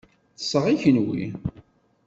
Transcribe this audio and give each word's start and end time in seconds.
Ṭṣeɣ, 0.39 0.65
i 0.67 0.75
kenwi? 0.81 1.25